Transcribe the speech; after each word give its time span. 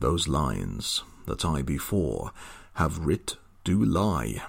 Those 0.00 0.28
lines 0.28 1.04
that 1.26 1.44
I 1.44 1.62
before 1.62 2.32
have 2.74 2.98
writ 2.98 3.36
do 3.64 3.84
lie, 3.84 4.42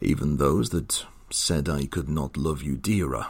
even 0.00 0.36
those 0.36 0.70
that 0.70 1.06
said 1.30 1.68
I 1.68 1.86
could 1.86 2.08
not 2.08 2.36
love 2.36 2.62
you 2.62 2.76
dearer. 2.76 3.28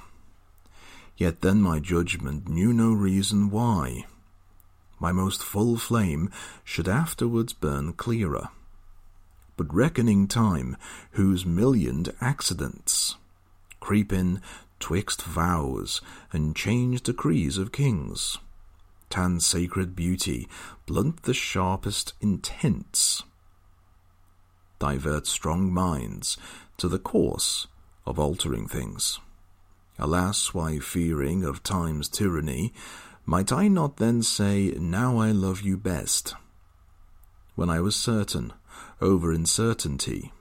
Yet 1.16 1.42
then 1.42 1.60
my 1.60 1.78
judgment 1.78 2.48
knew 2.48 2.72
no 2.72 2.92
reason 2.92 3.50
why 3.50 4.06
my 4.98 5.12
most 5.12 5.42
full 5.42 5.76
flame 5.76 6.30
should 6.64 6.88
afterwards 6.88 7.52
burn 7.52 7.92
clearer. 7.92 8.48
But 9.56 9.72
reckoning 9.74 10.26
time, 10.26 10.76
whose 11.12 11.44
millioned 11.44 12.12
accidents 12.20 13.16
creep 13.80 14.12
in 14.12 14.40
twixt 14.80 15.22
vows 15.22 16.00
and 16.32 16.56
change 16.56 17.02
decrees 17.02 17.58
of 17.58 17.70
kings, 17.70 18.38
tan 19.14 19.38
sacred 19.38 19.94
beauty, 19.94 20.48
blunt 20.86 21.22
the 21.22 21.32
sharpest 21.32 22.14
intents, 22.20 23.22
divert 24.80 25.24
strong 25.24 25.72
minds 25.72 26.36
to 26.76 26.88
the 26.88 26.98
course 26.98 27.68
of 28.04 28.18
altering 28.18 28.66
things. 28.66 29.20
Alas, 30.00 30.52
why 30.52 30.80
fearing 30.80 31.44
of 31.44 31.62
time's 31.62 32.08
tyranny, 32.08 32.72
might 33.24 33.52
I 33.52 33.68
not 33.68 33.98
then 33.98 34.20
say, 34.20 34.74
Now 34.80 35.18
I 35.18 35.30
love 35.30 35.62
you 35.62 35.76
best, 35.76 36.34
when 37.54 37.70
I 37.70 37.78
was 37.78 37.94
certain 37.94 38.52
over 39.00 39.30
uncertainty, 39.30 40.32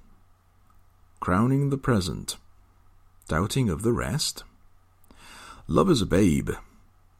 crowning 1.19 1.69
the 1.69 1.77
present, 1.77 2.37
doubting 3.27 3.69
of 3.69 3.83
the 3.83 3.93
rest? 3.93 4.43
Love 5.67 5.91
as 5.91 6.01
a 6.01 6.07
babe, 6.07 6.49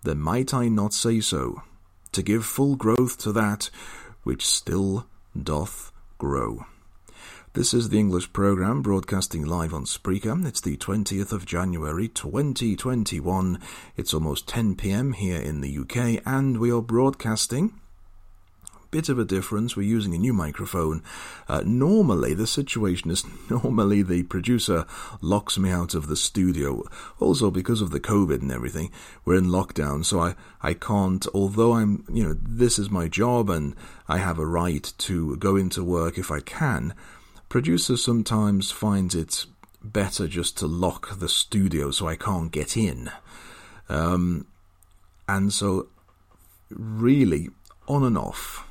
then 0.03 0.19
might 0.19 0.53
I 0.53 0.67
not 0.67 0.93
say 0.93 1.19
so, 1.19 1.61
to 2.11 2.21
give 2.21 2.45
full 2.45 2.75
growth 2.75 3.17
to 3.19 3.31
that 3.33 3.69
which 4.23 4.45
still 4.45 5.07
doth 5.41 5.91
grow. 6.17 6.65
This 7.53 7.73
is 7.73 7.89
the 7.89 7.99
English 7.99 8.33
program 8.33 8.81
broadcasting 8.81 9.45
live 9.45 9.75
on 9.75 9.85
Spreaker. 9.85 10.43
It's 10.45 10.61
the 10.61 10.75
20th 10.75 11.31
of 11.31 11.45
January 11.45 12.07
2021. 12.07 13.59
It's 13.95 14.13
almost 14.13 14.47
10 14.47 14.75
pm 14.75 15.13
here 15.13 15.39
in 15.39 15.61
the 15.61 15.77
UK, 15.77 16.23
and 16.25 16.57
we 16.57 16.71
are 16.71 16.81
broadcasting 16.81 17.79
bit 18.93 19.09
of 19.09 19.19
a 19.19 19.25
difference. 19.25 19.75
We're 19.75 19.83
using 19.83 20.13
a 20.13 20.17
new 20.17 20.33
microphone. 20.33 21.03
Uh, 21.47 21.63
normally, 21.65 22.33
the 22.33 22.47
situation 22.47 23.11
is 23.11 23.25
normally 23.49 24.03
the 24.03 24.23
producer 24.23 24.85
locks 25.19 25.57
me 25.57 25.69
out 25.69 25.93
of 25.93 26.07
the 26.07 26.15
studio. 26.15 26.83
Also, 27.19 27.51
because 27.51 27.81
of 27.81 27.91
the 27.91 27.99
COVID 27.99 28.41
and 28.41 28.51
everything, 28.51 28.91
we're 29.25 29.37
in 29.37 29.47
lockdown, 29.47 30.05
so 30.05 30.19
I, 30.21 30.35
I 30.61 30.73
can't, 30.73 31.25
although 31.33 31.73
I'm, 31.73 32.05
you 32.07 32.23
know, 32.23 32.37
this 32.41 32.79
is 32.79 32.89
my 32.89 33.07
job 33.07 33.49
and 33.49 33.75
I 34.07 34.19
have 34.19 34.39
a 34.39 34.45
right 34.45 34.93
to 34.99 35.35
go 35.37 35.55
into 35.55 35.83
work 35.83 36.17
if 36.17 36.31
I 36.31 36.39
can 36.39 36.93
producer 37.53 37.95
sometimes 37.95 38.71
finds 38.71 39.13
it 39.13 39.45
better 39.83 40.27
just 40.27 40.57
to 40.57 40.65
lock 40.65 41.19
the 41.19 41.29
studio 41.29 41.91
so 41.91 42.07
I 42.07 42.15
can't 42.15 42.51
get 42.51 42.75
in. 42.75 43.11
Um, 43.89 44.47
and 45.29 45.53
so, 45.53 45.85
really, 46.71 47.49
on 47.87 48.03
and 48.03 48.17
off, 48.17 48.62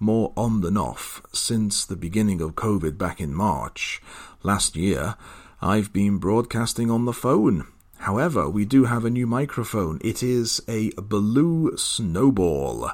more 0.00 0.32
on 0.34 0.62
than 0.62 0.78
off, 0.78 1.22
since 1.30 1.84
the 1.84 1.94
beginning 1.94 2.40
of 2.40 2.54
COVID 2.54 2.96
back 2.96 3.20
in 3.20 3.34
March 3.34 4.00
last 4.42 4.74
year, 4.74 5.14
I've 5.60 5.92
been 5.92 6.16
broadcasting 6.16 6.90
on 6.90 7.04
the 7.04 7.12
phone. 7.12 7.66
However, 7.98 8.48
we 8.48 8.64
do 8.64 8.86
have 8.86 9.04
a 9.04 9.10
new 9.10 9.26
microphone. 9.26 10.00
It 10.02 10.22
is 10.22 10.62
a 10.66 10.90
Blue 10.92 11.76
Snowball, 11.76 12.92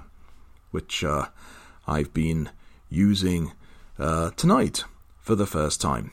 which 0.72 1.04
uh, 1.04 1.26
I've 1.86 2.12
been 2.12 2.50
using 2.90 3.52
uh, 4.00 4.30
tonight 4.32 4.82
for 5.20 5.36
the 5.36 5.46
first 5.46 5.80
time. 5.80 6.10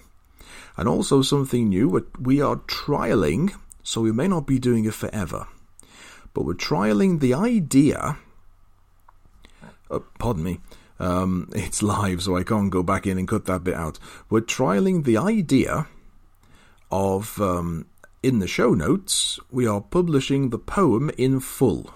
And 0.77 0.87
also 0.87 1.23
something 1.23 1.69
new, 1.69 2.05
we 2.19 2.39
are 2.39 2.57
trialing, 2.57 3.55
so 3.81 4.01
we 4.01 4.11
may 4.11 4.27
not 4.27 4.45
be 4.45 4.59
doing 4.59 4.85
it 4.85 4.93
forever, 4.93 5.47
but 6.35 6.45
we're 6.45 6.53
trialing 6.53 7.19
the 7.19 7.33
idea. 7.33 8.17
Oh, 9.89 10.03
pardon 10.19 10.43
me. 10.43 10.59
Um, 10.99 11.49
it's 11.53 11.83
live, 11.83 12.21
so 12.21 12.37
I 12.37 12.43
can't 12.43 12.69
go 12.69 12.83
back 12.83 13.07
in 13.07 13.17
and 13.17 13.27
cut 13.27 13.45
that 13.45 13.63
bit 13.63 13.75
out. 13.75 13.99
We're 14.29 14.41
trialing 14.41 15.03
the 15.03 15.17
idea 15.17 15.87
of, 16.91 17.41
um, 17.41 17.85
in 18.21 18.39
the 18.39 18.47
show 18.47 18.73
notes, 18.73 19.39
we 19.51 19.67
are 19.67 19.81
publishing 19.81 20.49
the 20.49 20.59
poem 20.59 21.09
in 21.17 21.39
full. 21.39 21.93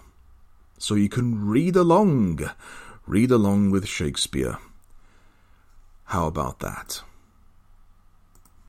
So 0.77 0.95
you 0.95 1.09
can 1.09 1.47
read 1.47 1.75
along. 1.75 2.49
Read 3.05 3.31
along 3.31 3.71
with 3.71 3.87
Shakespeare. 3.87 4.57
How 6.05 6.27
about 6.27 6.59
that? 6.59 7.01